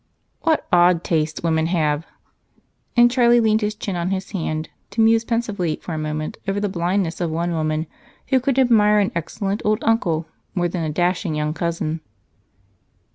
"What 0.41 0.65
odd 0.73 1.03
tastes 1.03 1.43
women 1.43 1.67
have!" 1.67 2.07
And 2.97 3.11
Charlie 3.11 3.39
leaned 3.39 3.61
his 3.61 3.75
chin 3.75 3.95
on 3.95 4.09
his 4.09 4.31
hand 4.31 4.67
to 4.89 4.99
muse 4.99 5.23
pensively 5.23 5.75
for 5.75 5.93
a 5.93 5.99
moment 5.99 6.37
over 6.47 6.59
the 6.59 6.67
blindness 6.67 7.21
of 7.21 7.29
one 7.29 7.51
woman 7.51 7.85
who 8.29 8.39
could 8.39 8.57
admire 8.57 8.97
an 8.97 9.11
excellent 9.13 9.61
old 9.63 9.83
uncle 9.83 10.25
more 10.55 10.67
than 10.67 10.83
a 10.83 10.89
dashing 10.89 11.35
young 11.35 11.53
cousin. 11.53 12.01